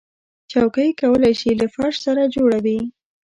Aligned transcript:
چوکۍ 0.51 0.89
کولی 1.01 1.33
شي 1.39 1.49
له 1.59 1.67
فرش 1.73 1.95
سره 2.05 2.23
جوړه 2.35 2.57
وي. 2.65 2.79